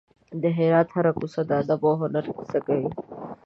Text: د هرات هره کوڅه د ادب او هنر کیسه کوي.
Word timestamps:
د 0.41 0.43
هرات 0.57 0.87
هره 0.95 1.11
کوڅه 1.17 1.41
د 1.49 1.51
ادب 1.61 1.81
او 1.87 1.93
هنر 2.01 2.25
کیسه 2.37 2.59
کوي. 2.65 2.89